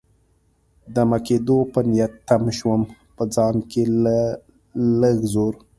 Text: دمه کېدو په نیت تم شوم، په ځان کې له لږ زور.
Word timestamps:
دمه 0.95 1.17
کېدو 1.27 1.57
په 1.73 1.79
نیت 1.89 2.13
تم 2.27 2.43
شوم، 2.57 2.81
په 3.15 3.23
ځان 3.35 3.55
کې 3.71 3.83
له 4.03 4.17
لږ 5.01 5.17
زور. 5.33 5.53